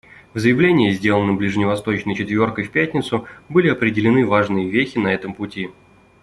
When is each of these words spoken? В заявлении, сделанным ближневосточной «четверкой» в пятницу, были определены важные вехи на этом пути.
В 0.33 0.39
заявлении, 0.39 0.89
сделанным 0.89 1.37
ближневосточной 1.37 2.15
«четверкой» 2.15 2.63
в 2.63 2.71
пятницу, 2.71 3.27
были 3.49 3.69
определены 3.69 4.25
важные 4.25 4.67
вехи 4.67 4.97
на 4.97 5.09
этом 5.09 5.35
пути. 5.35 5.69